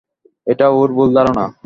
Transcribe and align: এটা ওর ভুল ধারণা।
এটা 0.47 0.65
ওর 0.69 0.89
ভুল 0.95 1.09
ধারণা। 1.13 1.45